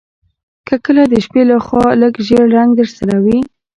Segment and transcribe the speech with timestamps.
[0.67, 3.39] که کله د شپې لخوا لږ ژیړ رنګ درسره وي